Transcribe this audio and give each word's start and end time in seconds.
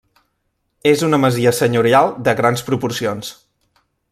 És 0.91 1.03
una 1.07 1.19
masia 1.25 1.53
senyorial 1.59 2.09
de 2.29 2.35
grans 2.43 2.65
proporcions. 2.71 3.31